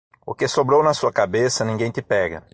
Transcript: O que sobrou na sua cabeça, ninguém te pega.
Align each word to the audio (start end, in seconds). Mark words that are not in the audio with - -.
O 0.29 0.33
que 0.33 0.47
sobrou 0.47 0.81
na 0.81 0.95
sua 0.95 1.13
cabeça, 1.13 1.63
ninguém 1.63 1.91
te 1.91 2.01
pega. 2.01 2.41